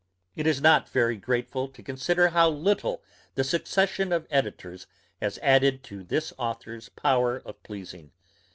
It 0.35 0.47
is 0.47 0.59
not 0.59 0.89
very 0.89 1.15
grateful 1.15 1.67
to 1.67 1.83
consider 1.83 2.29
how 2.29 2.49
little 2.49 3.03
the 3.35 3.43
succession 3.43 4.11
of 4.11 4.25
editors 4.31 4.87
has 5.21 5.37
added 5.43 5.83
to 5.83 6.03
this 6.03 6.33
authour's 6.39 6.89
power 6.89 7.37
of 7.45 7.61
pleasing. 7.61 8.11